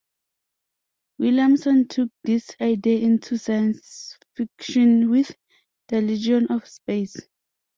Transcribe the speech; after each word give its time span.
Williamson 1.19 1.87
took 1.87 2.09
this 2.23 2.55
idea 2.59 3.01
into 3.05 3.37
science 3.37 4.17
fiction 4.35 5.11
with 5.11 5.37
"The 5.89 6.01
Legion 6.01 6.47
of 6.47 6.67
Space". 6.67 7.17